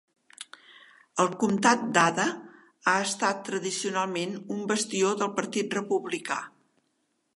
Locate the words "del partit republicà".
5.21-6.41